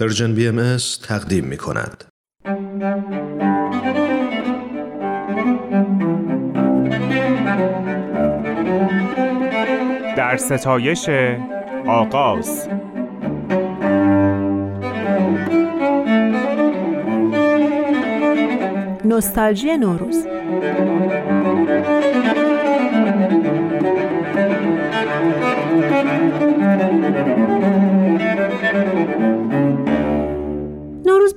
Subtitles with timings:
[0.00, 2.04] پرژن بی ام تقدیم می کند.
[10.16, 11.08] در ستایش
[11.86, 12.68] آغاز
[19.04, 20.26] نوستالژی نوروز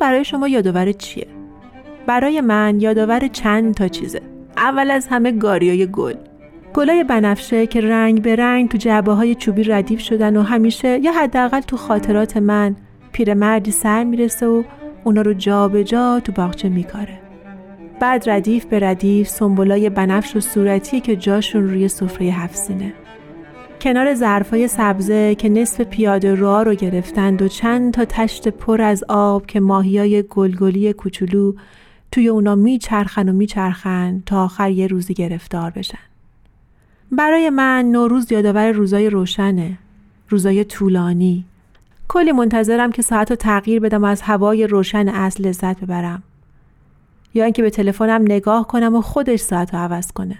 [0.09, 1.27] برای شما یادآور چیه؟
[2.07, 4.21] برای من یادآور چند تا چیزه.
[4.57, 6.13] اول از همه گاریای گل.
[6.73, 11.11] گلای بنفشه که رنگ به رنگ تو جعبه های چوبی ردیف شدن و همیشه یا
[11.11, 12.75] حداقل تو خاطرات من
[13.11, 14.63] پیرمردی سر می‌رسه و
[15.03, 17.19] اونا رو جا به جا تو باغچه میکاره.
[17.99, 22.93] بعد ردیف به ردیف سنبولای بنفش و صورتی که جاشون روی سفره هفسینه.
[23.81, 29.03] کنار ظرفای سبزه که نصف پیاده راه رو گرفتند و چند تا تشت پر از
[29.09, 31.53] آب که ماهیای گلگلی کوچولو
[32.11, 35.97] توی اونا میچرخن و میچرخن تا آخر یه روزی گرفتار بشن.
[37.11, 39.77] برای من نوروز یادآور روزای روشنه،
[40.29, 41.45] روزای طولانی.
[42.07, 46.23] کلی منتظرم که ساعت رو تغییر بدم و از هوای روشن اصل لذت ببرم.
[47.33, 50.37] یا اینکه به تلفنم نگاه کنم و خودش ساعت رو عوض کنه.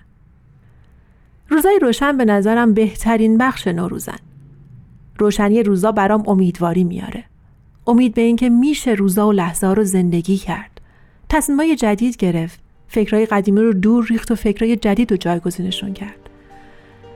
[1.50, 4.18] روزای روشن به نظرم بهترین بخش نوروزن.
[5.18, 7.24] روشنی روزا برام امیدواری میاره.
[7.88, 10.82] امید به اینکه میشه روزا و لحظه رو زندگی کرد.
[11.30, 12.60] تصمیمای جدید گرفت.
[12.88, 16.30] فکرای قدیمی رو دور ریخت و فکرای جدید رو جایگزینشون کرد.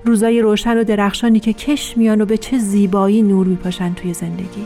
[0.06, 4.66] روزای روشن و درخشانی که کش میان و به چه زیبایی نور میپاشن توی زندگی.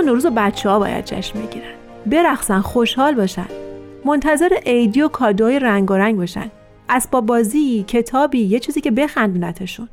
[0.00, 1.74] نوروز بچه ها باید جشن بگیرن.
[2.06, 3.46] برقصن خوشحال باشن.
[4.04, 6.50] منتظر عیدی و کادوی رنگ باشن.
[6.88, 9.88] اسباب بازی کتابی یه چیزی که بخندونتشون.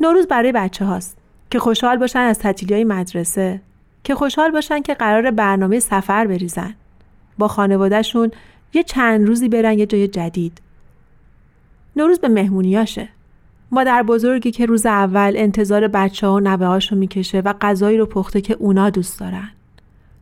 [0.00, 1.16] نوروز برای بچه هاست
[1.50, 3.60] که خوشحال باشن از تعطیلی مدرسه.
[4.04, 6.74] که خوشحال باشن که قرار برنامه سفر بریزن.
[7.38, 8.30] با خانوادهشون
[8.74, 10.60] یه چند روزی برن یه جای جدید.
[11.96, 13.08] نوروز به مهمونیاشه.
[13.70, 18.06] مادر بزرگی که روز اول انتظار بچه ها و نوه هاشو می‌کشه و غذایی رو
[18.06, 19.48] پخته که اونا دوست دارن.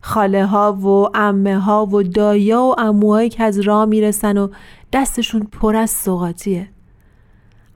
[0.01, 4.49] خاله ها و امه ها و دایا و اموهایی که از راه می‌رسن و
[4.93, 6.69] دستشون پر از سوقاتیه.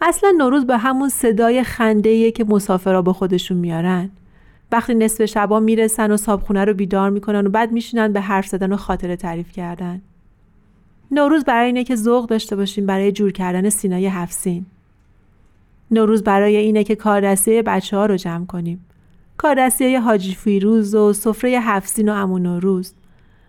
[0.01, 4.11] اصلا نوروز به همون صدای خنده که مسافرها به خودشون میارن.
[4.73, 8.73] وقتی نصف شبا می‌رسن و صابخونه رو بیدار می‌کنن و بعد میشینن به حرف زدن
[8.73, 10.03] و خاطره تعریف کردن.
[11.11, 14.67] نوروز برای اینه که ذوق داشته باشیم برای جور کردن سینای هفسین.
[15.91, 18.87] نوروز برای اینه که کاردستی بچه ها رو جمع کنیم.
[19.37, 22.93] کاردستی حاجی فیروز و سفره هفسین و امون نوروز.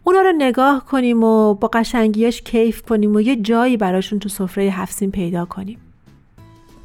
[0.03, 4.63] اونا رو نگاه کنیم و با قشنگیش کیف کنیم و یه جایی براشون تو سفره
[4.63, 5.77] هفسین پیدا کنیم.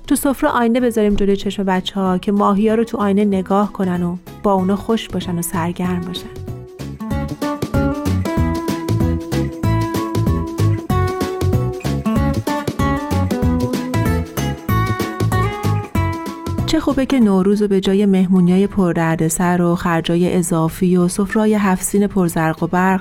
[0.06, 3.72] تو سفره آینه بذاریم جلوی چشم بچه ها که ماهی ها رو تو آینه نگاه
[3.72, 6.43] کنن و با اونا خوش باشن و سرگرم باشن.
[16.74, 22.06] چه خوبه که نوروز و به جای مهمونیای پردردسر و خرجای اضافی و سفرای هفسین
[22.06, 23.00] پرزرق و برق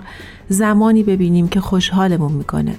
[0.49, 2.75] زمانی ببینیم که خوشحالمون می‌کنه.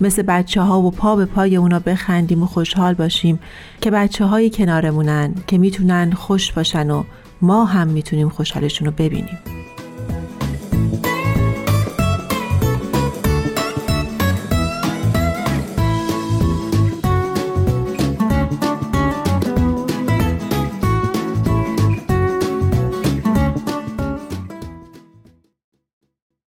[0.00, 3.38] مثل بچه ها و پا به پای اونا بخندیم و خوشحال باشیم
[3.80, 7.04] که بچه هایی کنارمونن که می‌تونن خوش باشن و
[7.42, 9.38] ما هم می‌تونیم خوشحالشون رو ببینیم.